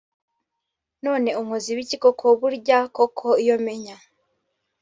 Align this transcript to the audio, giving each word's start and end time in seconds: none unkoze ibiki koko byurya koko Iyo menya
none 1.05 1.29
unkoze 1.41 1.67
ibiki 1.73 1.97
koko 2.03 2.25
byurya 2.39 2.79
koko 2.95 3.27
Iyo 3.43 3.55
menya 3.65 3.95